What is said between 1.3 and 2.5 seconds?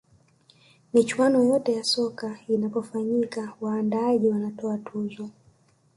yote ya soka